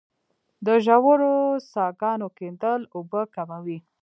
د 0.65 0.67
ژورو 0.85 1.33
څاګانو 1.73 2.27
کیندل 2.37 2.81
اوبه 2.95 3.21
کموي 3.35 3.77